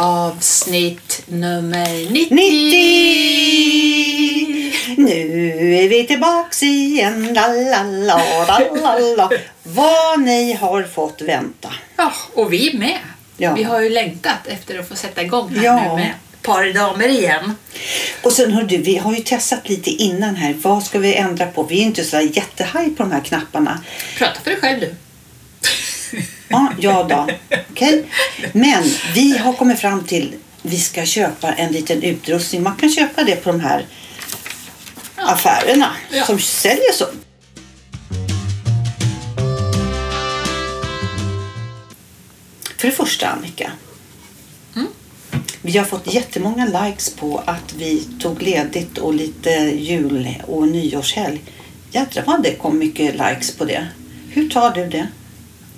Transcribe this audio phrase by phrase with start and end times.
[0.00, 2.34] Avsnitt nummer 90.
[2.34, 4.72] 90!
[4.96, 7.34] Nu är vi tillbaks igen.
[7.34, 9.30] La, la, la, la, la, la.
[9.62, 11.68] Vad ni har fått vänta.
[11.96, 12.98] Ja, och vi med.
[13.36, 13.54] Ja.
[13.54, 15.88] Vi har ju längtat efter att få sätta igång här Ja.
[15.88, 17.54] nu med ett par damer igen.
[18.22, 20.54] Och sen hörde vi har ju testat lite innan här.
[20.62, 21.62] Vad ska vi ändra på?
[21.62, 23.80] Vi är inte så jättehaj på de här knapparna.
[24.18, 24.94] Prata för dig själv du.
[26.50, 27.28] Ja, ja då.
[27.70, 28.04] Okej.
[28.52, 28.82] Men
[29.14, 32.62] vi har kommit fram till vi ska köpa en liten utrustning.
[32.62, 33.86] Man kan köpa det på de här
[35.16, 36.24] affärerna Ja.
[36.24, 37.04] som säljer så.
[42.78, 43.72] För det första Annika.
[45.62, 51.40] Vi har fått jättemånga likes på att vi tog ledigt och lite jul och nyårshelg.
[51.92, 53.88] Jädrar vad det kom mycket likes på det.
[54.30, 55.06] Hur tar du det?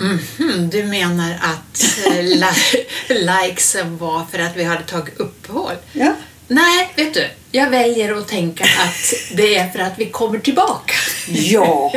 [0.03, 5.75] Mhm, du menar att eh, li- likesen var för att vi hade tagit uppehåll?
[5.93, 6.15] Ja.
[6.49, 7.27] Nej, vet du.
[7.51, 10.95] Jag väljer att tänka att det är för att vi kommer tillbaka.
[11.29, 11.93] Ja,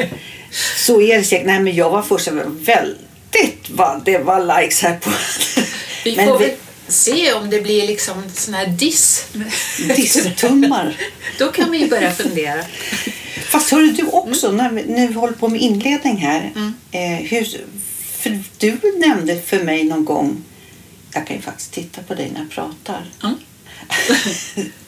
[0.78, 1.46] så är det säkert.
[1.48, 5.10] Nej, men jag var först väldigt vad det var likes här på.
[6.04, 6.54] Vi Men får vi-
[6.88, 9.26] se om det blir liksom sån här diss.
[9.96, 10.98] Disstummar.
[11.40, 12.62] Då kan vi ju börja fundera.
[13.46, 16.52] Fast hörru du också, när vi, när vi håller på med inledning här.
[16.56, 16.74] Mm.
[16.92, 17.48] Eh, hur,
[18.72, 20.44] du nämnde för mig någon gång,
[21.14, 23.12] jag kan ju faktiskt titta på dig när jag pratar.
[23.24, 23.36] Mm.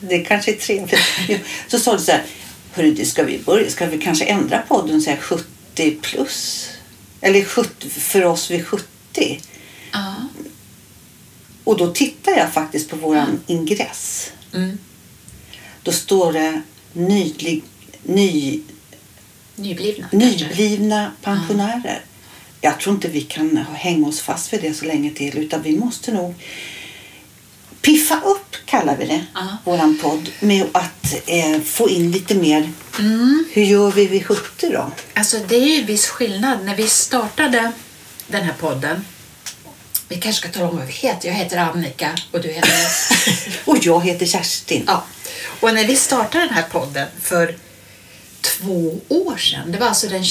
[0.00, 1.44] det kanske är trevligt.
[1.68, 2.24] Så sa du så här,
[2.72, 6.68] hörru ska vi börja, ska vi kanske ändra podden och säga 70 plus?
[7.20, 9.40] Eller 70, för oss vid 70.
[9.92, 10.14] Ja.
[11.64, 14.32] Och då tittar jag faktiskt på våran ingress.
[14.54, 14.78] Mm.
[15.82, 17.62] Då står det nylig,
[18.02, 18.62] ny,
[19.56, 22.02] Nyblivna nyblivna pensionärer.
[22.68, 25.76] Jag tror inte vi kan hänga oss fast vid det så länge till utan vi
[25.76, 26.34] måste nog
[27.82, 29.56] piffa upp, kallar vi det, Ja.
[29.64, 32.72] våran podd med att eh, få in lite mer.
[32.98, 33.44] Mm.
[33.52, 34.90] Hur gör vi vid 70 då?
[35.14, 36.64] Alltså det är ju viss skillnad.
[36.64, 37.72] När vi startade
[38.26, 39.04] den här podden
[40.08, 41.28] vi kanske ska tala om vad vi heter.
[41.28, 42.70] Jag heter Annika och du heter...
[43.64, 44.84] Och jag heter Kerstin.
[44.86, 45.04] ja.
[45.60, 47.54] Och när vi startade den här podden för
[48.40, 49.72] två år sedan.
[49.72, 50.24] Det var alltså den,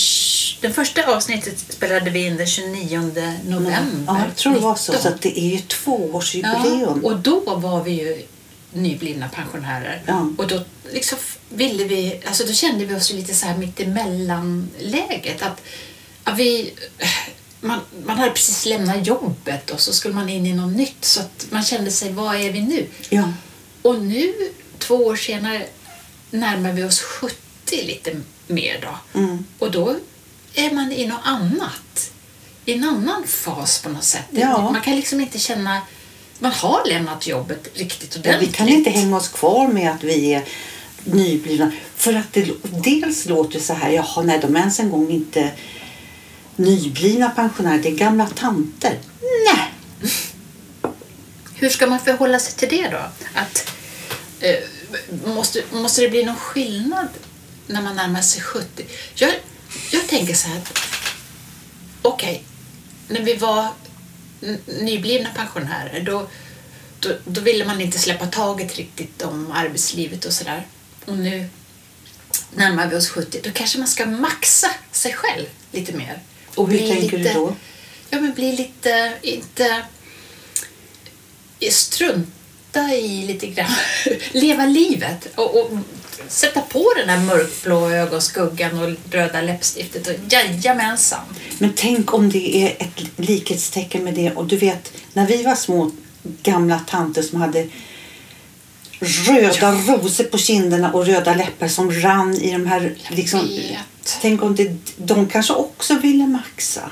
[0.62, 3.12] den första avsnittet spelade vi in den 29
[3.46, 4.04] november.
[4.08, 4.92] Ja, jag tror det var så.
[4.92, 5.12] 19.
[5.12, 7.02] Så det är ju tvåårsjubileum.
[7.04, 8.26] Ja, och då var vi ju
[8.74, 10.04] nyblivna pensionärer.
[10.06, 10.30] Ja.
[10.38, 11.18] Och då liksom
[11.50, 15.42] ville vi, alltså då kände vi oss lite så här mitt emellanläget.
[15.42, 15.62] Att,
[16.24, 16.74] att vi,
[17.62, 21.06] man, man hade precis lämnat jobbet och så skulle man in i något nytt.
[21.06, 22.86] Så att man kände sig, vad är vi nu?
[23.10, 23.34] Ja.
[23.82, 24.34] Och nu,
[24.78, 25.66] två år senare,
[26.32, 28.12] närmar vi oss 70 lite
[28.48, 29.20] mer då.
[29.20, 29.46] Mm.
[29.60, 29.96] Och då
[30.54, 32.12] är man i något annat.
[32.66, 34.26] I en annan fas på något sätt.
[34.32, 34.72] Ja.
[34.72, 35.82] Man kan liksom inte känna...
[36.40, 38.50] Man har lämnat jobbet riktigt Ja, ordentligt.
[38.50, 40.44] vi kan inte hänga oss kvar med att vi är
[41.04, 41.72] nyblivna.
[41.96, 42.48] För att det
[42.84, 45.52] dels låter så här, jaha, nej, de är ens en gång inte
[46.56, 49.00] nyblivna pensionärer, det är gamla tanter.
[49.46, 49.74] Nej,
[51.56, 52.98] Hur ska man förhålla sig till det då?
[53.34, 53.72] Att,
[54.40, 54.56] eh,
[55.34, 57.08] måste, måste det bli någon skillnad
[57.68, 58.86] när man närmar sig 70?
[59.16, 59.34] Jag,
[59.92, 60.80] jag tänker så här att
[62.02, 62.44] okej,
[63.08, 63.68] när vi var
[64.82, 66.30] nyblivna pensionärer då,
[67.00, 70.68] då, då ville man inte släppa taget riktigt om arbetslivet och sådär.
[71.06, 71.50] Och nu
[72.56, 76.20] närmar vi oss 70, då kanske man ska maxa sig själv lite mer.
[76.56, 77.56] Och hur bli tänker du lite, då?
[78.10, 79.86] Ja, men bli lite, inte
[81.72, 83.72] strunta i lite grann,
[84.32, 85.78] leva livet och, och
[86.28, 91.20] sätta på den här mörkblå ögonskuggan och röda läppstiftet och jajamensan.
[91.60, 94.32] men tänk om det är ett likhetstecken med det.
[94.32, 95.92] Och du vet, när vi var små
[96.44, 97.68] gamla tanter som hade
[99.00, 102.96] röda rosor på kinderna och röda läppar som rann i de här...
[103.10, 103.50] Liksom,
[104.22, 106.90] tänk om det, de kanske också ville maxa.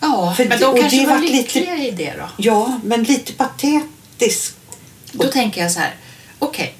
[0.00, 2.28] Ja, För men det- de kanske det var lite- lyckliga i det då.
[2.36, 4.56] Ja, men lite patetiskt.
[5.12, 5.94] Då tänker jag så här,
[6.38, 6.74] okej,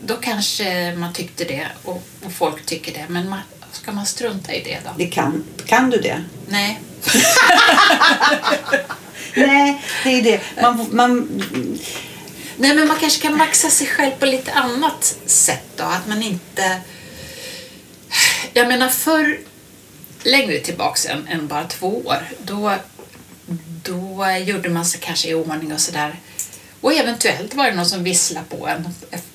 [0.00, 3.40] då kanske man tyckte det och, och folk tycker det, men man,
[3.72, 4.90] ska man strunta i det då?
[4.96, 6.24] Det kan, kan du det?
[6.48, 6.80] Nej.
[9.34, 10.40] Nej, det är det.
[10.62, 11.42] Man, man,
[12.60, 15.84] Nej, men man kanske kan maxa sig själv på lite annat sätt då.
[15.84, 16.80] Att man inte...
[18.52, 19.40] Jag menar förr,
[20.22, 22.74] längre tillbaks än, än bara två år, då,
[23.84, 26.16] då gjorde man sig kanske i ordning och sådär.
[26.80, 28.88] Och eventuellt var det någon som visslade på en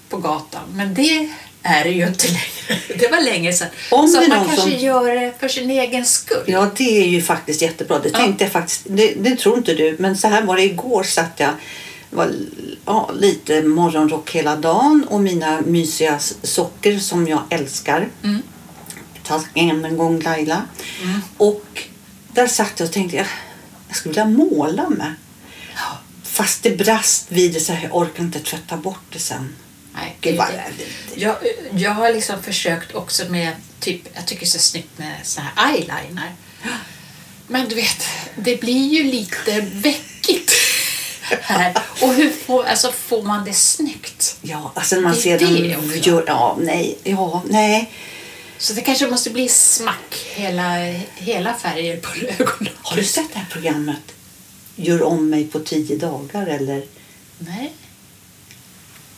[0.10, 0.64] på gatan.
[0.74, 1.30] Men det
[1.64, 2.82] är det ju inte längre.
[3.00, 3.68] Det var länge sedan.
[3.92, 6.44] Om Så man kanske som- gör det för sin egen skull.
[6.48, 8.00] ja, det är ju faktiskt jättebra.
[8.00, 8.82] Det tänkte jag faktiskt.
[8.86, 11.52] Det, det tror inte du, men så här var det igår satt jag
[12.10, 12.32] var
[12.86, 18.10] ja, lite morgonrock hela dagen och mina mysiga socker som jag älskar.
[18.24, 18.42] Mm.
[19.24, 20.62] Tack än en gång Laila.
[21.38, 21.66] Och
[22.34, 23.26] där satt jag och tänkte jag,
[23.88, 25.14] jag skulle vilja måla med.
[26.34, 29.56] Fast det brast vid det så här, jag orkar inte tvätta bort det sen.
[29.94, 30.48] Nej, Gud, vad-
[31.16, 31.36] jag,
[31.72, 35.48] jag har liksom försökt också med, typ, jag tycker det är så snyggt med såna
[35.56, 36.32] här eyeliner.
[37.48, 40.52] Men du vet, det blir ju lite veckigt
[41.42, 41.78] här.
[42.02, 44.38] Och hur får, alltså, får man det snyggt?
[44.42, 47.92] Ja, alltså när man Det ser det dem gör, ja, nej, ja, nej.
[48.58, 50.76] Så det kanske måste bli smack, hela,
[51.16, 52.10] hela färger på
[52.44, 52.74] ögonen.
[52.82, 54.02] Har du sett det här programmet?
[54.76, 56.84] Gör om mig på tio dagar eller?
[57.40, 57.74] Nej.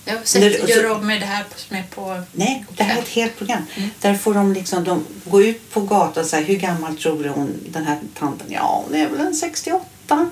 [0.05, 2.21] Jag har När sett, du- gör om med det här som är på...
[2.31, 3.61] Nej, det här är ett helt program.
[4.01, 7.29] Där får de liksom, de går ut på gatan och säger hur gammal tror du
[7.29, 8.47] hon, den här tanten?
[8.49, 10.29] Ja, hon är väl en 68.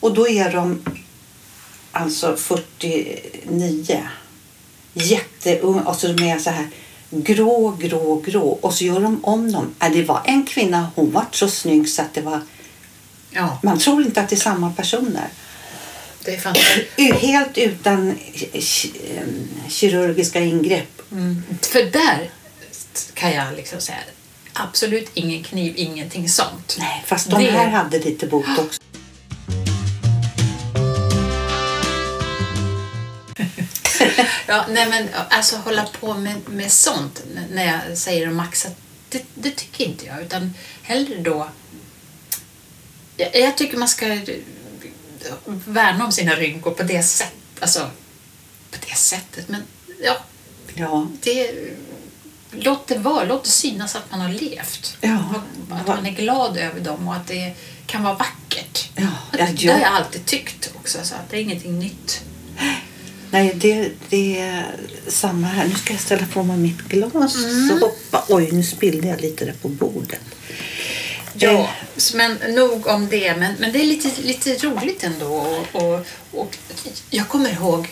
[0.00, 0.82] Och då är de
[1.92, 4.02] alltså 49.
[4.94, 5.82] Jätteunga.
[5.82, 6.66] Och så de är så här
[7.10, 8.48] grå, grå, grå.
[8.48, 9.74] Och så gör de om dem.
[9.82, 12.40] Äh, Det var en kvinna, hon var så snygg så att det var...
[13.38, 15.28] Ja, Man tror inte att det är samma personer.
[16.24, 17.20] det är fantastiskt.
[17.20, 21.02] Helt utan em, kirurgiska ingrepp.
[21.12, 21.42] Mm.
[21.62, 22.30] För där
[23.14, 23.98] kan jag liksom säga
[24.52, 26.76] absolut ingen kniv, ingenting sånt.
[26.78, 28.78] Nej, fast de Det- här hade lite botox.
[34.46, 38.68] Ja, nej men alltså hålla på med, med sånt när jag säger att maxa,
[39.08, 40.22] det, det tycker inte jag.
[40.22, 41.48] Utan hellre då...
[43.18, 44.06] Jag, jag tycker man ska
[45.46, 47.34] värna om sina rynkor på det sättet.
[47.60, 47.90] Alltså,
[48.70, 49.48] på det sättet.
[49.48, 49.62] Men
[50.02, 50.16] ja,
[50.78, 51.50] Ja, det,
[52.50, 53.24] låt det vara.
[53.24, 54.96] Låt det synas att man har levt.
[55.00, 55.18] Ja.
[55.70, 57.52] Att man är glad över dem och att det
[57.86, 58.88] kan vara vackert.
[58.96, 59.72] Ja, det, ja, det ja.
[59.72, 60.98] har jag alltid tyckt också.
[61.02, 62.20] Så att det är ingenting nytt.
[63.30, 64.76] nej det, det är
[65.08, 65.68] samma här.
[65.68, 67.32] Nu ska jag ställa på mig mitt glas.
[67.68, 68.24] Så hoppa.
[68.28, 70.20] Oj, nu spillde jag lite där på bordet.
[71.34, 73.36] Ja, Eh, men nog om det.
[73.36, 75.26] Men, men det är lite, lite roligt ändå.
[75.26, 76.56] Och, och, och
[77.10, 77.88] jag kommer ihåg,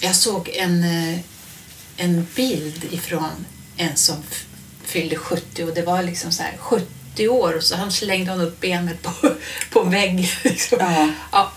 [0.00, 1.18] jag såg en, eh,
[1.96, 3.46] en bild ifrån
[3.76, 4.16] en som
[4.84, 8.40] fyllde 70 och det var liksom så här 70 år och så han slängde hon
[8.40, 9.12] upp benet på,
[9.70, 10.26] på väggen.
[10.44, 10.78] Liksom.
[10.80, 11.08] Ja.
[11.32, 11.52] Ja,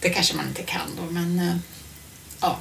[0.00, 1.56] det kanske man inte kan då, men eh,
[2.40, 2.58] ja.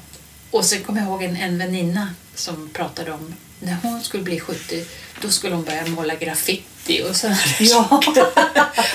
[0.51, 4.39] Och sen kommer jag ihåg en, en väninna som pratade om när hon skulle bli
[4.39, 4.85] 70
[5.21, 6.63] då skulle hon börja måla graffiti
[7.09, 7.35] och så.
[7.59, 7.87] Ja.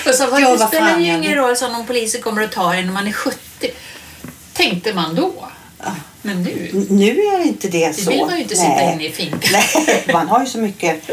[0.07, 2.73] och så var Ja, det spelar ju ingen roll så om polisen kommer att ta
[2.75, 3.71] en när man är 70.
[4.53, 5.47] Tänkte man då.
[6.21, 8.09] Men nu, N- Nu är inte det det så.
[8.09, 8.93] vill man ju inte sitta Nej.
[8.93, 9.39] inne i finkan.
[9.87, 11.09] Nej, man har ju så mycket.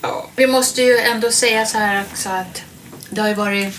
[0.00, 0.28] Ja.
[0.36, 2.62] Vi måste ju ändå säga så här också att
[3.10, 3.74] det har ju varit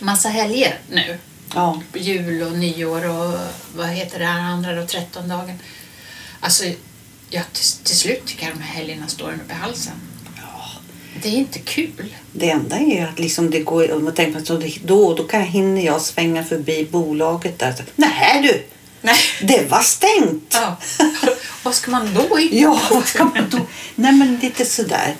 [0.00, 1.18] massa helger nu.
[1.54, 3.34] Ja, Jul och nyår och
[3.76, 5.58] vad heter det här andra då, trettondagen.
[6.40, 6.64] Alltså,
[7.30, 9.94] ja, till, till slut tycker jag de här helgerna står en upp i halsen.
[11.22, 12.14] Det är inte kul.
[12.32, 15.42] det enda är att liksom det går, om man tänker på det- då då kan
[15.42, 17.72] hinner jag svänga förbi bolaget där.
[17.72, 18.62] Så, Nej du,
[19.00, 19.18] Nej.
[19.42, 20.44] det var stängt.
[20.54, 20.76] Ja.
[21.62, 23.58] vad ska man då hitta Ja, vad ska man då?
[23.94, 25.16] Nej men lite sådär.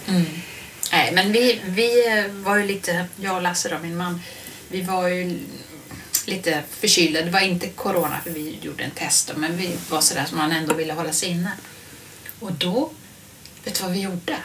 [0.93, 4.21] Nej, men vi, vi eh, var ju lite, jag och Lasse då, min man,
[4.69, 5.39] vi var ju
[6.27, 7.23] lite förkylda.
[7.23, 10.39] Det var inte corona för vi gjorde en test då, men vi var sådär som
[10.39, 11.53] man ändå ville hålla sig inne.
[12.41, 12.91] Och då,
[13.65, 14.37] vet du vad vi gjorde?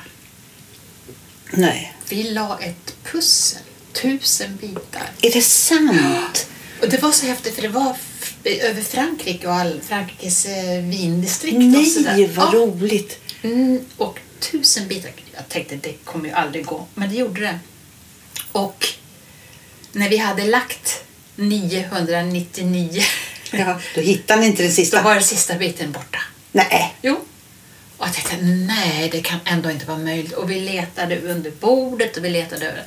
[1.57, 1.93] Nej.
[2.09, 3.61] Vi la ett pussel,
[3.93, 5.09] tusen bitar.
[5.21, 6.47] Är det sant?
[6.81, 7.95] Och det var så häftigt för det var
[8.45, 12.57] över Frankrike och all Frankrikes eh, vindistrikt Nej, vad Ja.
[12.59, 13.19] roligt.
[13.41, 15.11] Mm, och tusen bitar.
[15.35, 17.59] Jag tänkte det kommer ju aldrig gå, men det gjorde det.
[18.51, 18.87] Och
[19.91, 21.03] när vi hade lagt
[21.35, 23.03] 999
[23.51, 25.01] Ja, då hittar ni inte den då sista.
[25.01, 26.19] var den sista biten borta.
[26.51, 26.95] Nej.
[27.01, 27.19] Jo.
[28.03, 30.33] Och jag tänkte, nej det kan ändå inte vara möjligt.
[30.33, 32.83] Och vi letade under bordet och vi letade över...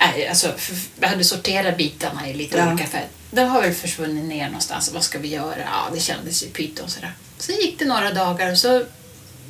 [0.00, 0.52] Nej, alltså,
[1.00, 2.72] vi hade sorterat bitarna i lite Ja.
[2.72, 3.08] olika färger.
[3.30, 4.90] Den har väl försvunnit ner någonstans.
[4.94, 5.56] Vad ska vi göra?
[5.64, 7.12] Ja, det kändes ju pyton sådär.
[7.38, 8.84] Sen gick det några dagar och så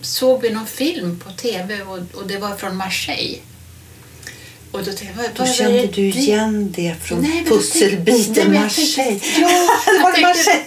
[0.03, 3.39] såg vi någon film på tv och, och det var från Marseille.
[4.73, 5.87] Och då tänkte Då kände det?
[5.87, 8.95] du igen det från Nej, tänkte- nej, pusselbiten jag Marseille.
[9.21, 9.69] tänkte- Ja,
[10.03, 10.65] var Marseille.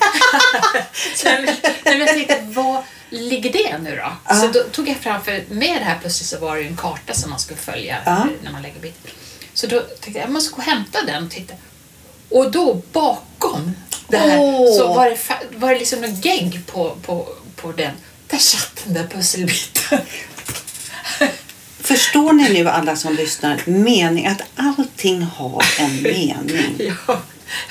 [1.85, 2.83] Nej, men jag tänkte, vad
[3.15, 4.11] ligger det nu då?
[4.29, 4.35] Ja.
[4.35, 6.77] Så då tog jag fram, för med det här pusslet så var det ju en
[6.77, 8.27] karta som man skulle följa Ja.
[8.43, 8.97] när man lägger bit.
[9.53, 11.53] Så då tänkte jag, jag måste gå och hämta den och titta.
[12.29, 13.71] Och då bakom
[14.07, 14.77] det här Åh.
[14.77, 15.17] så var det,
[15.57, 17.91] var det liksom en gegg på, på, på den.
[18.27, 19.99] Där satt den där pusselbiten.
[21.79, 26.91] Förstår ni nu alla som lyssnar mening att allting har en mening?
[27.07, 27.19] ja.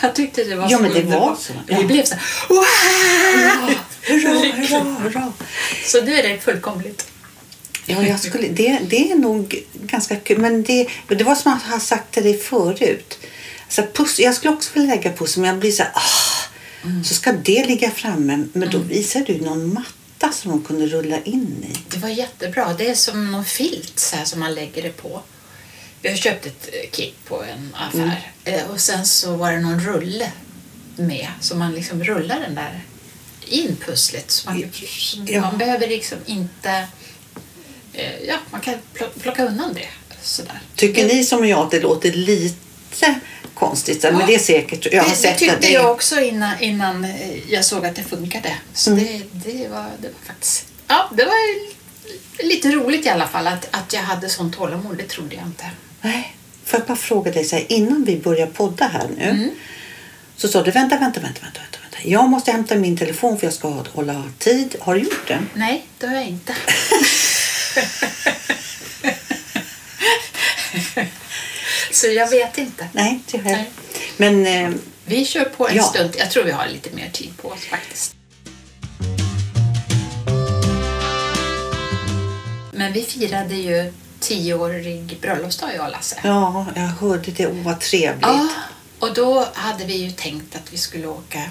[0.03, 1.41] Jag tyckte det var Ja, så men det var underbart.
[1.41, 1.53] så.
[1.67, 1.83] Vi Ja.
[1.83, 3.75] blev så här, wow!
[4.07, 5.33] Hurra, hurra, hurra.
[5.85, 7.07] Så nu är det fullkomligt.
[7.87, 10.39] Ja, jag skulle, det, det är nog ganska kul.
[10.39, 13.19] Men det, det var som jag har sagt till dig förut.
[13.65, 17.15] Alltså, puss, jag skulle också vilja lägga puss, men jag blir så här, ah, så
[17.15, 18.45] ska det ligga framme.
[18.53, 21.79] Men då visar du någon matta som de kunde rulla in i.
[21.89, 22.75] Det var jättebra.
[22.79, 25.23] Det är som någon filt så här, som man lägger det på.
[26.03, 29.61] Vi har köpt ett eh, kit på en affär Eh, och sen så var det
[29.61, 30.33] någon rulle
[30.97, 32.81] med så man liksom rullar den där
[33.49, 34.43] in pusslet.
[34.47, 34.65] Man,
[34.99, 35.41] så Ja.
[35.41, 36.87] man behöver liksom inte...
[37.93, 39.89] eh, Ja, man kan pl- plocka undan det
[40.23, 40.61] sådär.
[40.75, 43.15] Tycker ni som jag att det låter lite
[43.55, 44.03] konstigt?
[44.03, 44.27] Men Ja.
[44.27, 44.87] det är säkert.
[44.93, 45.71] Jag har det, det sett tyckte att det.
[45.71, 48.55] jag också innan, innan eh, jag såg att det funkade.
[48.75, 49.05] Så Mm.
[49.05, 49.23] det,
[49.53, 50.67] det, var, det var faktiskt...
[50.89, 51.35] Ja, det var
[52.45, 54.97] lite roligt i alla fall att, att jag hade sån tålamod.
[54.97, 55.65] Det trodde jag inte.
[56.01, 56.37] Nej.
[56.65, 59.25] Får jag bara fråga dig så här, innan vi börjar podda här nu.
[59.25, 59.51] Mm.
[60.37, 61.79] Så sa du vänta, vänta, vänta, vänta, vänta.
[62.07, 64.77] Jag måste hämta min telefon för jag ska hålla tid.
[64.81, 65.39] Har du gjort det?
[65.55, 66.55] Nej, det har jag inte.
[71.93, 72.89] Så jag vet inte.
[72.93, 73.21] Nej.
[73.45, 73.71] Nej.
[74.17, 74.71] Men eh,
[75.05, 75.83] Vi kör på en Ja.
[75.83, 76.15] stund.
[76.19, 78.15] Jag tror vi har lite mer tid på oss faktiskt.
[82.73, 86.17] Men vi firade ju tioårig bröllopsdag jag och Lasse.
[86.25, 87.47] ja, jag hörde det.
[87.47, 88.23] Åh, vad trevligt.
[88.23, 88.49] Ja,
[88.99, 91.43] och då hade vi ju tänkt att vi skulle åka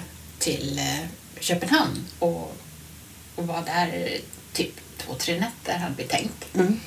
[0.44, 1.00] till eh,
[1.40, 2.56] Köpenhamn och,
[3.34, 4.18] och vara där
[4.52, 6.54] typ två, tre nätter hade vi tänkt.
[6.54, 6.80] Mm.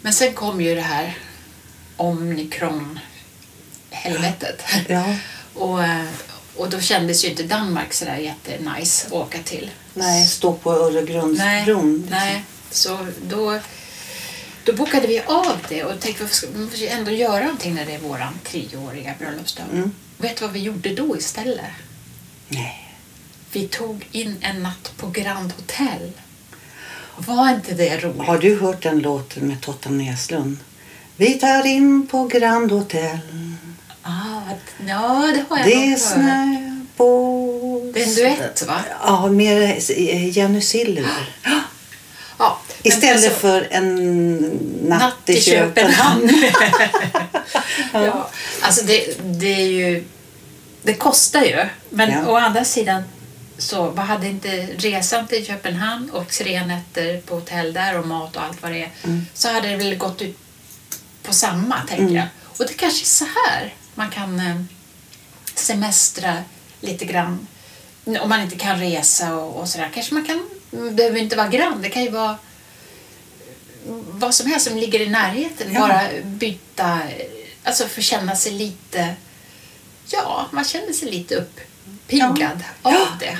[0.00, 1.18] Men sen kom ju det här
[1.96, 4.62] omikron-helvetet.
[4.88, 5.14] Ja.
[5.54, 6.06] Och, eh,
[6.56, 9.70] och då kändes ju inte Danmark sådär jättenice att åka till.
[9.94, 12.06] Nej, stå på Öregrundsbron.
[12.10, 13.60] Nej, så då,
[14.64, 17.86] då bokade vi av det och tänkte att vi måste ju ändå göra någonting när
[17.86, 19.66] det är vår tioåriga bröllopsdag.
[19.72, 19.92] Mm.
[20.18, 21.66] Vet du vad vi gjorde då istället?
[22.48, 22.89] Nej.
[23.52, 26.12] Vi tog in en natt på Grand Hotel.
[27.16, 28.26] Var inte det roligt?
[28.26, 30.56] Har du hört den låten med Totta Näslund?
[31.16, 33.18] Vi tar in på Grand Hotel.
[34.02, 34.40] Ah,
[34.86, 36.56] ja, det har jag Det är snö
[36.96, 37.90] på...
[37.94, 38.80] Det är en duett, va?
[39.04, 39.82] Ja, med
[40.36, 41.34] Jenny Silver.
[42.38, 44.36] Ja, men Istället alltså- för en
[44.82, 46.30] natt, i Köpenhamn.
[47.92, 48.30] ja,
[48.60, 50.04] alltså det, det är ju...
[50.82, 51.66] Det kostar ju.
[51.90, 52.26] Men Ja.
[52.26, 53.02] å andra sidan
[53.60, 58.36] så vad hade inte resan till Köpenhamn och tre nätter på hotell där och mat
[58.36, 59.26] och allt vad det är Mm.
[59.34, 60.38] så hade det väl gått ut
[61.22, 62.26] på samma, tänker jag.
[62.42, 64.62] Och det kanske är så här man kan eh,
[65.54, 66.36] semestra
[66.80, 67.46] lite grann.
[68.20, 69.90] Om man inte kan resa och, och sådär.
[69.94, 70.48] Kanske man kan,
[70.96, 72.36] behöver inte vara grann, det kan ju vara
[74.10, 75.72] vad som helst som ligger i närheten.
[75.72, 75.80] Ja.
[75.80, 76.98] Bara byta,
[77.64, 79.14] alltså få känna sig lite,
[80.06, 82.90] ja, man känner sig lite uppiggad Ja.
[82.98, 83.38] av det.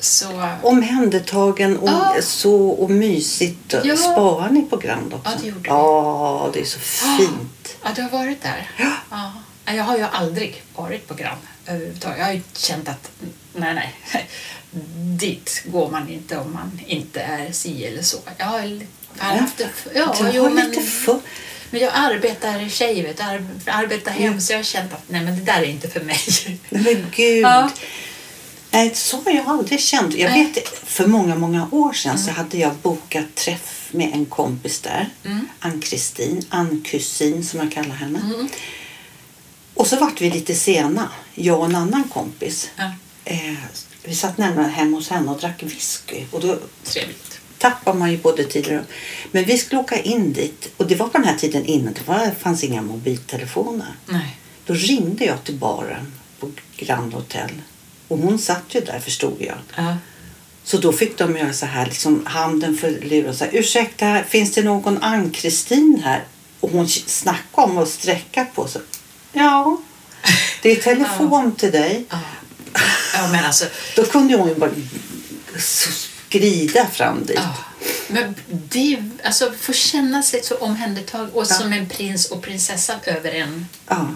[0.00, 2.16] Så, Omhändertagen och Ja.
[2.22, 3.74] så och mysigt.
[3.84, 3.96] Ja.
[3.96, 5.30] Sparar ni på Grand också?
[5.30, 5.68] Ja, det gjorde vi.
[5.68, 7.76] Ja, det är så fint.
[7.82, 8.70] ja, du har varit där?
[8.78, 8.92] Ja.
[9.10, 9.32] Ja.
[9.74, 12.18] Jag har ju aldrig varit på Grand överhuvudtaget.
[12.18, 13.10] Jag har ju känt att
[13.52, 13.94] nej, nej,
[14.96, 18.16] dit går man inte om man inte är si eller så.
[18.38, 18.60] Jag har,
[19.18, 21.20] jag har haft det, ja, du har lite för...
[21.70, 23.20] men jag arbetar tjej, vet,
[23.66, 26.18] arbetar hem, så jag har känt att nej, men det där är inte för mig.
[26.68, 27.44] Men gud.
[27.44, 27.70] Ja.
[28.74, 30.14] Nej, så har jag aldrig känt.
[30.14, 30.44] Jag Nej.
[30.54, 35.08] vet, för många, många år sedan så hade jag bokat träff med en kompis där.
[35.24, 35.48] Mm.
[35.58, 38.18] Ann-Kristin, Ann-kusin som jag kallar henne.
[38.18, 38.48] Mm.
[39.74, 42.70] Och så vart vi lite sena, jag och en annan kompis.
[42.76, 42.92] Ja,
[43.26, 43.54] Eh,
[44.04, 46.24] vi satt nämligen hemma hos henne och drack whisky.
[46.30, 47.40] Och då trevligt.
[47.58, 48.84] tappar man ju både tid och.
[49.32, 50.72] Men vi skulle åka in dit.
[50.76, 51.92] Och det var på den här tiden innan.
[51.94, 53.94] Det var, fanns inga mobiltelefoner.
[54.06, 54.36] Nej.
[54.66, 57.50] Då ringde jag till baren på Grand Hotel.
[58.14, 59.58] Och hon satt ju där förstod jag.
[59.76, 59.96] Ja.
[60.64, 63.36] Så då fick de göra så här, liksom handen för luren.
[63.36, 66.24] Så här, Ursäkta, finns det någon Ann-Kristin här?
[66.60, 68.82] Och hon snackade om att sträcka på sig.
[69.32, 69.80] Ja,
[70.62, 72.04] det är telefon till dig.
[72.10, 72.20] Ja.
[73.14, 73.64] ja, men alltså
[73.96, 74.70] Då kunde hon ju bara
[75.58, 77.36] skrida fram dit.
[77.36, 77.54] Ja,
[78.08, 83.30] men det, alltså få känna sig så omhändertagen och som en prins och prinsessa över
[83.30, 84.08] en, Ja,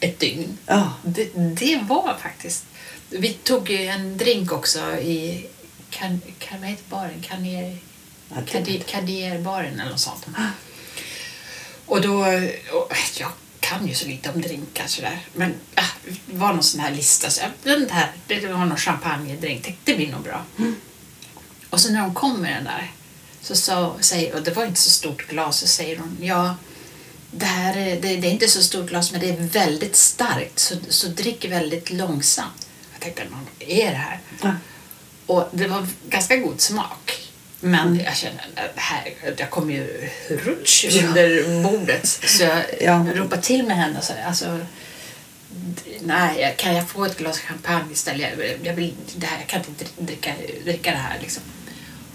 [0.00, 0.58] ett dygn.
[0.66, 0.92] ja.
[1.04, 2.64] Det, det var faktiskt...
[3.10, 5.46] Vi tog en drink också i...
[5.90, 7.24] Kan, kan, vad heter baren?
[7.42, 7.76] Det-
[8.52, 10.26] Cardi- Cardierbaren eller något sånt.
[11.86, 12.20] Och då...
[12.72, 15.18] Och, jag kan ju så lite om drinkar sådär.
[15.34, 15.84] Men äh,
[16.26, 17.30] det var någon sån här lista.
[17.30, 19.78] Så jag, den här, det var någon champagnedrink.
[19.84, 20.44] Det blir nog bra.
[21.70, 22.92] Och så när de kom med den där
[23.40, 26.56] så sa, säger, och det var inte så stort glas, så säger hon ja,
[27.30, 30.58] det här är, det, det är inte så stort glas men det är väldigt starkt
[30.58, 32.65] så, så drick väldigt långsamt.
[32.96, 34.18] Jag tänkte, vad är det här?
[34.42, 34.52] Ja.
[35.26, 37.22] Och det var ganska god smak.
[37.60, 42.06] Men jag kände att det här, jag kom ju rutsch under bordet.
[42.06, 43.06] Så jag Ja.
[43.14, 44.58] ropade till med henne och sa alltså,
[46.00, 48.32] nej, kan jag få ett glas champagne istället?
[48.62, 50.34] Jag, vill, det här, jag kan inte dricka,
[50.64, 51.18] dricka det här.
[51.20, 51.42] Liksom.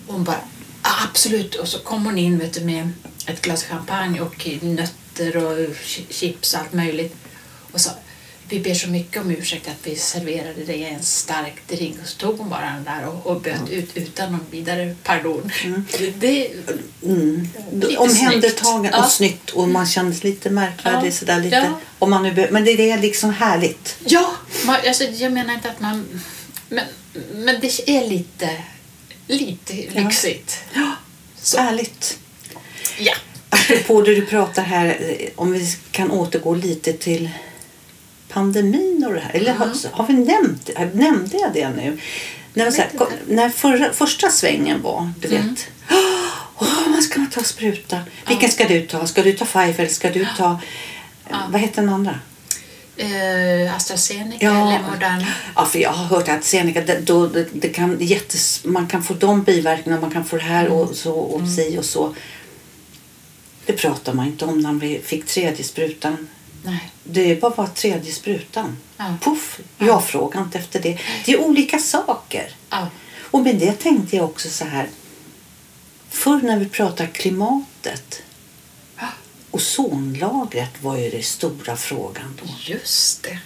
[0.07, 0.39] Och hon bara,
[0.83, 1.55] "Ja, absolut.
[1.55, 2.91] Och så kom hon in vet du, med
[3.27, 7.15] ett glas champagne och nötter och chi- chips och allt möjligt.
[7.71, 7.91] Och sa,
[8.51, 11.95] vi ber så mycket om ursäkt att vi serverade dig en stark drink.
[12.01, 15.51] Och så tog hon bara den där och, och böt ut utan någon vidare pardon.
[15.99, 16.49] Det, det,
[17.03, 17.47] Mm.
[17.97, 18.95] Omhändertagen snyggt.
[18.95, 19.09] och Ja.
[19.09, 21.11] snyggt och man kändes lite märkvärdig Ja.
[21.11, 21.55] sådär lite.
[21.55, 21.79] Ja.
[21.99, 23.95] Om man nu men det är liksom härligt.
[24.05, 24.31] Ja,
[24.65, 26.21] man, alltså, jag menar inte att man...
[26.69, 26.85] Men,
[27.33, 28.49] men det är lite,
[29.27, 30.57] lite lyxigt.
[30.73, 30.91] Ja.
[31.41, 31.57] Så.
[31.61, 32.17] Härligt.
[32.99, 33.13] Ja.
[33.49, 34.85] Apropå det du pratar här,
[35.19, 37.29] eh, om vi kan återgå lite till
[38.33, 39.31] pandemin och det här.
[39.35, 40.69] Eller har, har vi nämnt?
[40.93, 41.97] Nämnde jag det nu?
[42.53, 42.89] När, här,
[43.27, 45.47] när förra, första svängen var, du Mm.
[45.49, 45.67] vet.
[46.57, 47.99] Åh, man ska man ta spruta?
[48.27, 49.07] Vilken ska du ta?
[49.07, 50.59] Ska du ta Pfizer ska du ta...
[51.29, 51.37] Ja.
[51.49, 52.19] Vad heter den andra?
[52.97, 54.51] Eh, AstraZeneca Ja.
[54.75, 55.27] eller Moderna.
[55.55, 59.03] Ja, för jag har hört att Seneca, det, då, det, det kan jättes, man kan
[59.03, 60.77] få de biverkningarna, man kan få det här Mm.
[60.77, 62.15] och så och si och så.
[63.65, 66.27] Det pratar man inte om när vi fick tredje sprutan.
[66.63, 66.91] Nej.
[67.03, 68.77] Det är bara var tredje sprutan.
[68.97, 69.17] Ja.
[69.21, 70.99] Puff, jag frågar inte efter det.
[71.25, 72.55] Det är olika saker.
[72.69, 72.87] Ja.
[73.31, 74.89] Och med det tänkte jag också så här.
[76.09, 78.21] Förr när vi pratar klimatet.
[78.97, 79.07] Ja.
[79.51, 82.49] Ozonlagret var ju den stora frågan då.
[82.73, 83.39] Just det.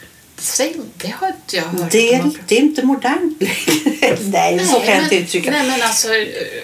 [0.46, 1.92] Säg, det har inte jag hört.
[1.92, 4.18] Det det är inte modernt längre.
[4.22, 6.08] Nej, så kan jag inte uttrycka Nej, men alltså,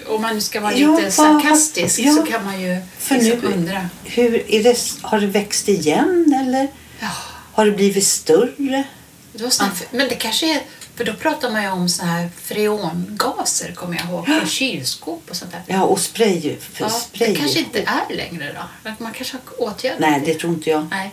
[0.06, 2.12] om man ska vara Ja, lite sarkastisk ja.
[2.12, 3.88] så kan man ju För liksom nu- undra.
[4.04, 6.68] Hur är det, har det växt igen eller
[7.00, 7.08] Ja,
[7.52, 8.84] har det blivit större?
[9.32, 9.86] det snabbt.
[9.90, 10.60] Men det kanske är...
[10.96, 15.36] För då pratar man ju om så här freongaser, kommer jag ihåg, från kylskåp och
[15.36, 15.62] sånt där.
[15.66, 16.56] Ja, och spray.
[16.60, 17.28] För Ja, spray.
[17.32, 18.90] det kanske inte är längre då?
[18.98, 20.86] Man kanske har åtgärdat Nej, det tror inte jag.
[20.90, 21.10] Nej,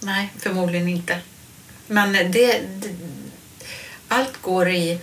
[0.00, 1.18] nej förmodligen inte.
[1.86, 2.60] Men det, det,
[4.08, 4.98] allt går i...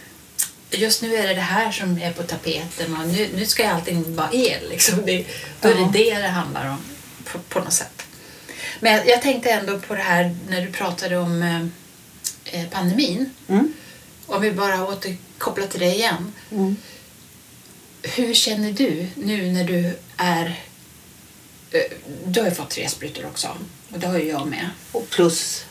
[0.73, 4.15] Just nu är det det här som är på tapeten och nu, nu ska allting
[4.15, 4.69] vara el.
[4.69, 5.05] Liksom.
[5.05, 5.25] Det,
[5.61, 6.77] då är det det det handlar om
[7.25, 8.01] på, på något sätt.
[8.79, 13.29] Men jag, jag tänkte ändå på det här när du pratade om eh, eh, pandemin.
[13.47, 13.73] Mm.
[14.25, 16.33] Om vi bara återkopplar till det igen.
[16.51, 16.75] Mm.
[18.03, 20.45] Hur känner du nu när du är...
[21.71, 21.81] eh,
[22.25, 23.57] Du har ju fått tre sprutor också
[23.91, 24.69] och det har ju jag med.
[24.91, 25.65] Och plus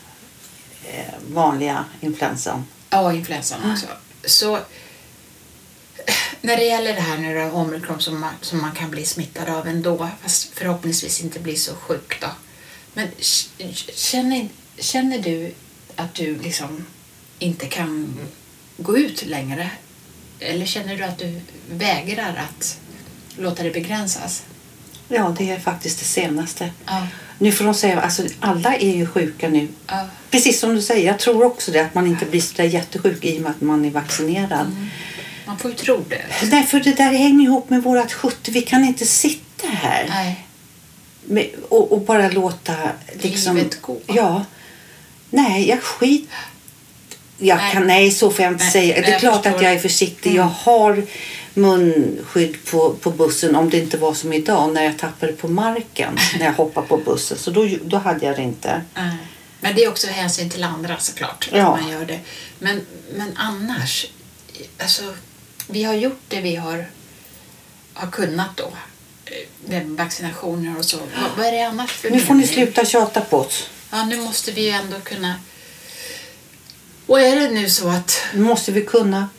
[1.27, 2.65] vanliga influensan.
[2.89, 3.87] Ja, influensan också.
[4.25, 4.61] Så eh,
[6.41, 9.49] när det gäller det här nu då, omikron som man, som man kan bli smittad
[9.49, 12.27] av ändå, fast förhoppningsvis inte bli så sjuk då.
[12.93, 13.07] Men
[13.95, 15.53] känner, känner du
[15.95, 16.85] att du liksom
[17.39, 18.19] inte kan
[18.77, 19.71] gå ut längre?
[20.39, 22.79] Eller känner du att du vägrar att
[23.37, 24.43] låta det begränsas?
[25.07, 26.71] Ja, det är faktiskt det senaste.
[26.85, 27.07] Ja.
[27.41, 29.67] Nu får de säga, alltså alla är ju sjuka nu.
[29.87, 30.07] ja.
[30.29, 33.37] Precis som du säger, jag tror också det att man inte blir så jättesjuk i
[33.37, 34.75] och med att man är vaccinerad.
[35.45, 36.21] Man får ju tro det.
[36.51, 38.51] Nej, för det där hänger ihop med vårat 70.
[38.51, 40.45] Vi kan inte sitta här Nej.
[41.25, 42.75] med, och, och bara låta
[43.13, 43.55] liksom...
[43.55, 43.97] Livet gå.
[44.07, 44.45] Ja.
[45.29, 46.29] Nej, jag skit...
[47.43, 47.73] Jag Nej.
[47.73, 49.01] kan, nej, så får jag inte Nej, säga.
[49.01, 50.29] Det är klart att jag är försiktig.
[50.29, 50.37] Mm.
[50.37, 51.03] Jag har
[51.53, 56.17] munskydd på, på bussen om det inte var som idag när jag tappade på marken
[56.39, 57.37] när jag hoppade på bussen.
[57.37, 58.81] Så då, då hade jag det inte.
[58.93, 59.17] Nej.
[59.59, 61.49] Men det är också hänsyn till andra såklart.
[61.51, 61.73] Ja.
[61.73, 62.19] Att man gör det.
[62.59, 62.81] Men,
[63.15, 64.05] men annars,
[64.77, 65.13] alltså,
[65.67, 66.85] vi har gjort det vi har,
[67.93, 68.71] har kunnat då.
[69.65, 70.97] Med vaccinationer och så.
[70.97, 73.69] Vad, vad är det annars för Nu får ni sluta tjata på oss.
[73.91, 75.35] Ja, nu måste vi ju ändå kunna...
[77.11, 78.21] Och är det nu så att...
[78.33, 79.29] Nu måste vi kunna.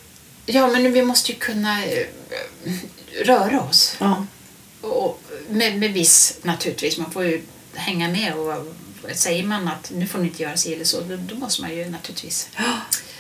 [0.47, 2.07] Ja, men vi måste ju kunna eh,
[3.25, 3.97] röra oss.
[3.99, 4.27] Ja.
[4.81, 6.99] Och med, med viss, naturligtvis.
[6.99, 7.43] Man får ju
[7.75, 8.35] hänga med.
[8.35, 8.67] och
[9.13, 11.77] Säger man att nu får ni inte göra si eller så, då, då måste man
[11.77, 12.49] ju naturligtvis.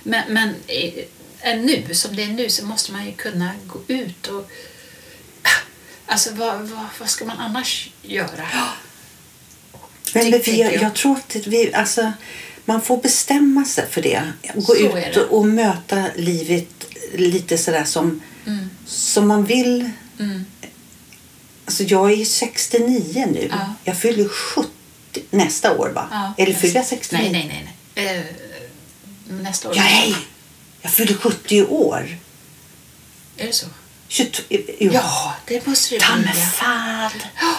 [0.03, 4.27] Men, men eh, nu, som det är nu, så måste man ju kunna gå ut
[4.27, 4.51] och...
[6.07, 8.49] Alltså, vad, vad, vad ska man annars göra?
[10.15, 10.83] Men Ty- vi, tänker jag.
[10.83, 10.95] jag.
[10.95, 12.13] tror att vi, alltså,
[12.65, 14.33] man får bestämma sig för det.
[14.55, 15.21] Gå Så ut det.
[15.25, 16.69] och möta livet
[17.15, 18.71] lite sådär som, Mm.
[18.87, 19.91] som man vill.
[20.19, 20.45] Mm.
[21.65, 23.49] Alltså jag är 69 nu.
[23.51, 23.75] Ja.
[23.85, 24.69] Jag fyller 70
[25.31, 26.09] nästa år va?
[26.11, 27.19] Ja, Eller fyller jag 69?
[27.23, 27.75] Nej, nej, nej.
[28.07, 28.17] nej.
[29.29, 29.77] Eh, nästa år.
[29.77, 30.17] Ja, nej!
[30.83, 32.19] Jag fyller 70 i år.
[33.37, 33.67] Är det så?
[34.09, 34.43] 22,
[34.79, 34.91] jo.
[34.93, 36.25] Ja, det måste det Ta bli.
[36.25, 36.47] mig ja.
[36.47, 37.11] fan!
[37.41, 37.57] Ja.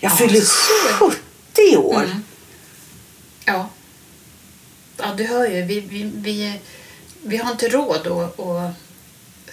[0.00, 2.04] Jag Ja, fyller så- 70 år.
[2.04, 2.22] Mm.
[4.98, 5.14] Ja.
[5.16, 5.62] Du hör ju.
[5.62, 6.52] Vi, vi, vi,
[7.22, 8.74] vi har inte råd att, att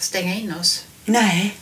[0.02, 0.84] stänga in oss.
[1.04, 1.56] Nej.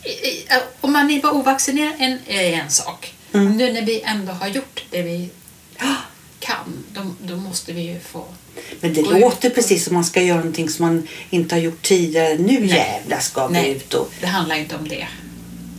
[0.81, 3.13] Om man är bara ovaccinerad en, är en sak.
[3.33, 3.57] Mm.
[3.57, 5.29] Nu när vi ändå har gjort det vi
[6.39, 8.25] kan, då, då måste vi ju få...
[8.79, 9.55] Men det Gå låter ut.
[9.55, 12.37] precis som man ska göra någonting som man inte har gjort tidigare.
[12.37, 12.69] Nu Nej.
[12.69, 14.11] jävlar ska vi Nej, ut och...
[14.21, 15.07] det handlar inte om det.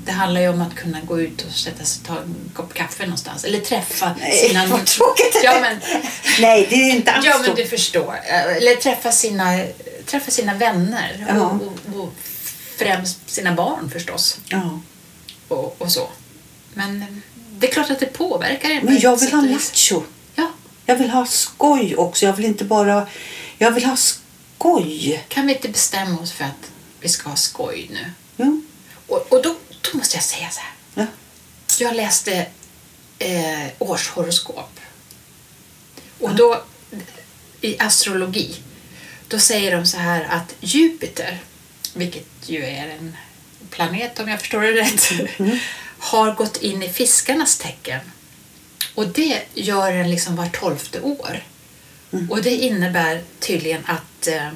[0.07, 2.75] Det handlar ju om att kunna gå ut och sätta sig och ta en kopp
[2.75, 3.45] kaffe någonstans.
[3.45, 4.67] Eller träffa Nej, sina...
[4.67, 5.41] vad tråkigt.
[5.45, 5.81] Ja, men,
[6.41, 8.17] Nej, det är inte alls ja, men du förstår.
[8.25, 9.65] Eller träffa sina,
[10.07, 11.27] träffa sina vänner.
[11.29, 11.45] Ja.
[11.45, 12.13] Och, och, och
[12.79, 14.39] främst sina barn förstås.
[14.49, 14.81] Ja.
[15.49, 16.09] Och, och så.
[16.75, 18.85] Men det är klart att det påverkar en.
[18.85, 20.03] Men jag vill ha lattjo.
[20.35, 20.51] Ja.
[20.87, 22.27] Jag vill ha skoj också.
[22.27, 23.07] Jag vill inte bara...
[23.59, 25.25] Jag vill ha skoj.
[25.29, 28.13] Kan vi inte bestämma oss för att vi ska ha skoj nu?
[28.37, 28.63] Jo.
[29.07, 29.56] Och, och då,
[29.93, 30.73] då måste jag säga så här.
[30.95, 31.07] Ja.
[31.79, 32.47] Jag läste
[33.19, 34.81] eh, årshoroskop.
[36.21, 36.65] Och då,
[37.61, 38.57] i astrologi,
[39.29, 41.39] då säger de så här att Jupiter,
[41.95, 43.17] vilket ju är en
[43.71, 45.13] planet om jag förstår det rätt,
[45.99, 48.01] har gått in i fiskarnas tecken.
[48.95, 51.43] Och det gör den liksom var tolfte år.
[52.31, 54.49] Och det innebär tydligen att eh,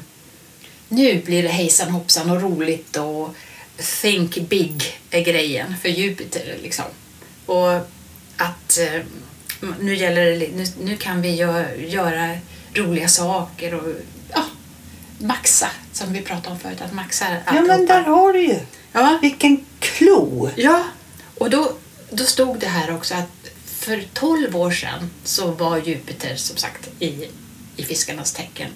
[0.88, 3.34] nu blir det hejsan hoppsan och roligt och
[3.80, 6.56] think big är grejen för Jupiter.
[6.62, 6.84] Liksom.
[7.46, 7.72] Och
[8.36, 9.02] att eh,
[9.80, 12.36] nu, gäller det, nu, nu kan vi gö, göra
[12.74, 13.94] roliga saker och
[14.28, 14.44] ja,
[15.18, 18.60] maxa, som vi pratade om förut, att maxa ja, men där har du ju.
[18.92, 20.50] Ja, Vilken klo.
[20.56, 20.84] Ja,
[21.38, 21.72] och då,
[22.10, 26.88] då stod det här också att för 12 år sedan så var Jupiter som sagt
[26.98, 27.28] i,
[27.76, 28.70] i fiskarnas tecken.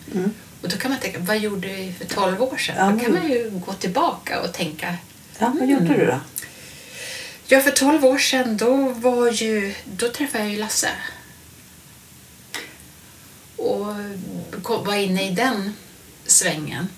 [0.65, 2.75] Och då kan man tänka, vad gjorde vi för 12 år sedan?
[2.79, 4.95] Ja, då kan man ju gå tillbaka och tänka,
[5.39, 6.21] Ja, vad gjorde du då?
[7.47, 10.89] ja för 12 år sedan då var ju, då träffade jag ju Lasse.
[13.57, 13.87] Och
[14.63, 15.77] kom, var inne i den
[16.27, 16.89] svängen.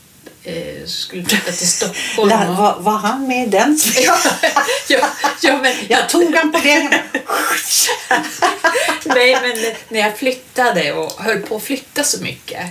[0.42, 2.32] Eh, skulle flytta till Stockholm.
[2.32, 3.78] Och- var, var han med i den?
[3.96, 4.18] Ja,
[4.88, 5.08] ja,
[5.42, 6.88] ja, men Jag tog han på det.
[9.04, 12.66] Nej, men när jag flyttade och höll på att flytta så mycket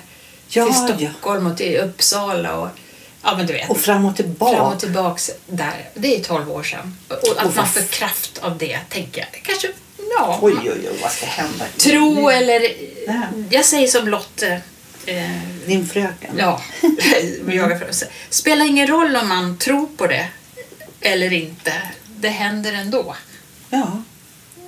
[0.55, 1.07] Ja, till.
[1.09, 2.69] Stockholm och till Uppsala och
[3.23, 3.69] ja, men du vet.
[3.69, 4.57] Och fram och tillbaka.
[4.57, 5.89] fram och tillbaks där.
[5.93, 6.97] Det är 12 år sedan.
[7.07, 9.41] Och att Och man får kraft av det, tänker jag.
[9.43, 9.71] Kanske,
[10.17, 10.39] ja.
[10.41, 11.65] Oj, oj, oj, vad ska hända?
[11.77, 12.59] Tro eller...
[13.07, 13.45] Nej.
[13.49, 14.61] Jag säger som Lotte.
[15.05, 15.29] Eh,
[15.65, 16.35] Din fröken.
[16.37, 16.61] ja,
[17.47, 17.81] jag
[18.29, 20.27] Spelar ingen roll om man tror på det
[21.01, 21.73] eller inte.
[22.19, 23.15] Det händer ändå.
[23.69, 24.01] Ja.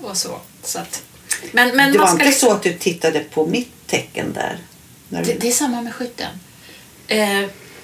[0.02, 0.40] Och så.
[0.64, 1.04] så att,
[1.52, 4.58] men, men Det var inte liksom- så att du tittade på mitt tecken där?
[5.10, 5.34] Det, du...
[5.40, 6.32] det är samma med skytten.
[7.08, 7.44] Eh,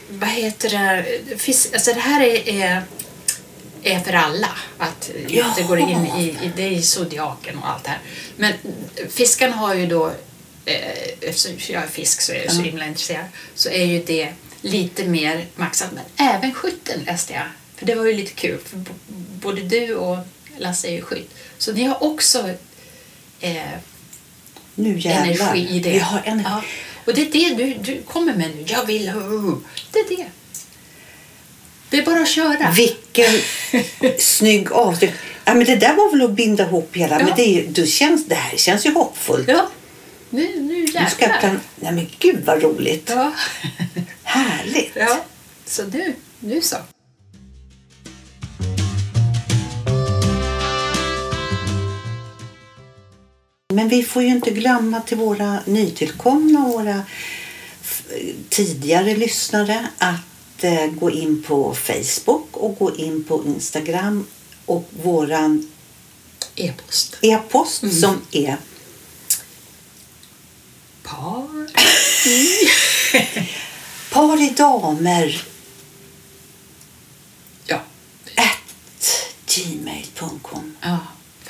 [0.10, 1.06] vad heter det?
[1.38, 2.84] Fis, alltså det här är, är,
[3.84, 4.50] är för alla.
[4.78, 5.54] Att Ja.
[5.58, 8.00] det går in i, i, det är zodiaken och allt det här.
[8.38, 8.54] Men
[9.10, 10.08] fiskarna har ju då,
[10.66, 12.64] eh, eftersom jag är fisk så är jag så Ja.
[12.66, 15.90] himla intresserad, så är ju det lite mer maxat.
[15.92, 17.44] Men även skytten läste jag.
[17.76, 18.60] För det var ju lite kul.
[18.66, 18.84] För
[19.42, 20.18] både du och
[20.58, 21.34] Lasse är ju skytt.
[21.58, 22.50] Så ni har också
[23.40, 23.56] eh,
[24.76, 25.24] Nu jävlar.
[25.54, 25.90] energi i det.
[25.92, 26.50] Vi har energi.
[26.52, 26.64] Ja.
[27.06, 28.64] Och det är det du, du kommer med nu.
[28.68, 29.06] Jag vill...
[29.92, 30.26] Det är det.
[31.90, 32.72] Det är bara att köra.
[32.72, 33.34] Vilken
[34.20, 35.12] snygg avslut.
[35.46, 37.20] Ja, men det där var väl att binda ihop hela.
[37.20, 37.26] Ja.
[37.26, 39.48] Men det, är du känns, det här känns ju hoppfullt.
[39.48, 39.70] Ja.
[40.30, 41.60] Nu, nu Nu ska jag plan...
[41.76, 43.10] Nej men gud vad roligt.
[43.16, 43.32] Ja.
[44.24, 44.92] Härligt.
[44.96, 45.26] ja.
[45.66, 46.76] Så nu, nu så.
[53.74, 57.02] Men vi får ju inte glömma till våra nytillkomna och våra
[58.50, 64.28] tidigare lyssnare att eh, gå in på Facebook och gå in på Instagram
[64.66, 65.72] och våran
[66.56, 67.18] E-post.
[67.22, 67.96] e-post Mm.
[67.96, 68.58] som är
[71.04, 71.48] Par.
[74.12, 75.44] par i damer
[77.66, 77.82] Ja.
[78.36, 80.73] at gmail.com.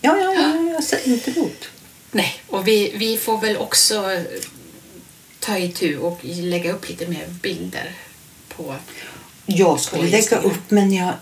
[0.00, 1.64] Ja, ja, ja, jag säger inte emot.
[2.10, 4.22] Nej, och vi, vi får väl också eh,
[5.40, 7.94] ta itu och lägga upp lite mer bilder
[8.56, 8.74] på...
[9.46, 11.12] Jag skulle På lägga upp men jag...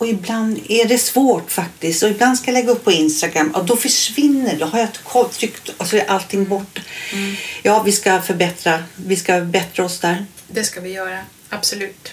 [0.00, 2.02] Och ibland är det svårt faktiskt.
[2.02, 5.70] Och ibland ska jag lägga upp på Instagram och då försvinner Då har jag tryckt
[5.86, 6.80] så är allting borta.
[7.12, 7.34] Mm.
[7.62, 8.84] Ja, vi ska förbättra.
[8.96, 10.26] Vi ska bättra oss där.
[10.48, 12.12] Det ska vi göra, absolut.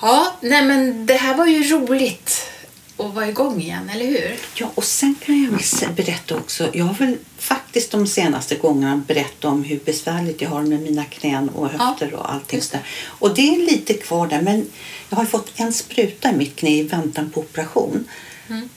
[0.00, 2.46] Ja, nej men det här var ju roligt
[2.96, 4.36] och vara igång igen, eller hur?
[4.54, 6.70] Ja, och sen kan jag väl berätta också.
[6.72, 11.04] Jag har väl faktiskt de senaste gångerna berättat om hur besvärligt jag har med mina
[11.04, 12.78] knän och höfter och allting just det.
[12.78, 12.86] där.
[13.06, 14.66] Och det är lite kvar där, men
[15.08, 18.04] jag har fått en spruta i mitt knä i väntan på operation.
[18.48, 18.68] Mm.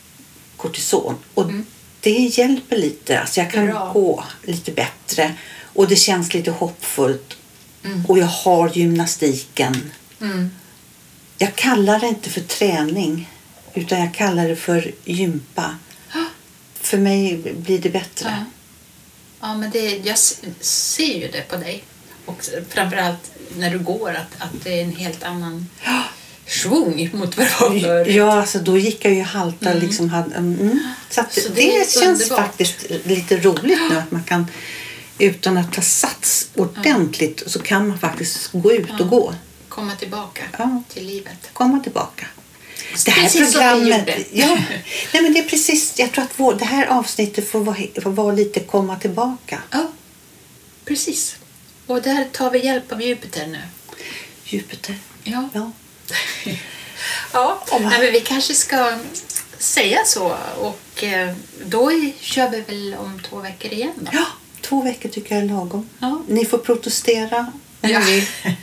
[0.57, 1.15] Kortison.
[1.33, 1.51] Och
[1.99, 3.19] det hjälper lite.
[3.19, 3.91] Alltså jag kan Bra.
[3.93, 5.33] gå lite bättre
[5.73, 7.37] och det känns lite hoppfullt.
[7.83, 8.05] Mm.
[8.05, 9.91] Och jag har gymnastiken.
[10.21, 10.49] Mm.
[11.37, 13.29] Jag kallar det inte för träning
[13.73, 15.75] utan jag kallar det för gympa.
[16.81, 18.29] För mig blir det bättre.
[18.29, 18.45] Ja.
[19.41, 20.17] Ja, men det, jag
[20.61, 21.83] ser ju det på dig.
[22.25, 25.67] Och framförallt när du går, att, att det är en helt annan
[26.47, 28.15] svung mot vad det var förut.
[28.15, 30.09] Ja, alltså då gick jag ju halta liksom.
[30.09, 30.79] Hade, mm.
[31.09, 32.39] Så, att Så det det, känns underbart.
[32.45, 34.47] faktiskt lite roligt nu att man kan
[35.17, 39.33] utan att ta sats ordentligt så kan man faktiskt gå ut och gå.
[39.69, 40.83] Komma tillbaka Ja.
[40.93, 41.49] till livet.
[41.53, 42.25] Komma tillbaka.
[43.05, 44.57] Det här Precis programmet, ja,
[45.13, 48.11] nej men det är precis, jag tror att vår, det här avsnittet får vara, får
[48.11, 49.61] vara lite komma tillbaka.
[49.71, 49.87] Ja,
[50.85, 51.35] precis.
[51.87, 53.59] Och där tar vi hjälp av Jupiter nu.
[54.45, 54.95] Jupiter.
[55.23, 55.49] Ja.
[55.53, 55.71] Ja.
[57.33, 58.97] Ja, Om- nej, men vi kanske ska
[59.57, 60.35] säga så.
[60.59, 61.33] Och eh,
[61.65, 64.09] då kör vi väl om två veckor igen då.
[64.13, 64.25] ja,
[64.61, 65.89] två veckor tycker jag är lagom.
[65.99, 66.21] Ja.
[66.27, 67.37] Ni får protestera
[67.81, 67.99] om Ja.
[67.99, 68.25] ni vill.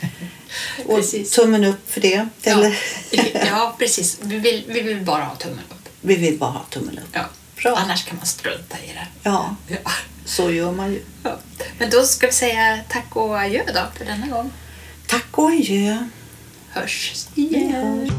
[0.85, 1.31] Och Precis.
[1.31, 2.27] tummen upp för det.
[2.43, 2.79] Eller?
[3.11, 4.17] Ja, ja precis.
[4.21, 5.89] Vi vill, vi vill bara ha tummen upp.
[6.01, 7.09] Vi vill bara ha tummen upp.
[7.13, 7.21] Ja.
[7.61, 7.75] Bra.
[7.77, 9.07] Annars kan man strunta i det.
[9.23, 9.77] Ja, Ja.
[10.25, 11.01] så gör man ju.
[11.23, 11.37] Ja.
[11.79, 14.51] Men då ska vi säga tack och adjö då för denna gång.
[15.07, 15.97] Tack och adjö.
[16.69, 18.11] Hörs igen.